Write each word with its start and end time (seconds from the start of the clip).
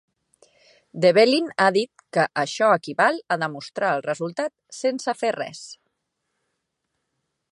Develin 1.03 1.49
ha 1.65 1.67
dit 1.75 2.03
que 2.17 2.23
això 2.45 2.69
equival 2.77 3.21
a 3.35 3.37
demostrar 3.45 3.93
el 3.97 4.03
resultat 4.07 4.53
"sense 4.79 5.17
fer 5.23 5.33
res". 5.39 5.63